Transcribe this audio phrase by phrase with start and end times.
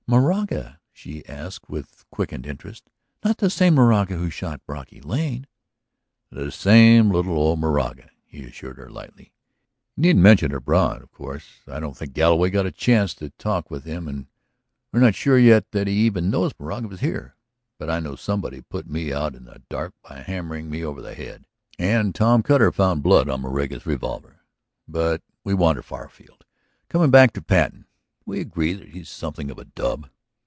[0.07, 2.89] "Moraga?" she asked with quickened interest.
[3.23, 5.47] "Not the same Moraga who shot Brocky Lane?"
[6.29, 9.31] "The same little old Moraga," he assured her lightly.
[9.95, 13.29] "You needn't mention it abroad, of course; I don't think Galloway got a chance to
[13.29, 14.27] talk with him and
[14.91, 17.37] we are not sure yet that he even knows Moraga was here.
[17.77, 21.13] But I know somebody put me out in the dark by hammering me over the
[21.15, 21.45] head;
[21.79, 24.41] and Tom Cutter found blood on Moraga's revolver.
[24.89, 26.43] But we wander far afield.
[26.89, 27.85] Coming back to Patten,
[28.27, 30.07] do we agree that he is something of a dub?"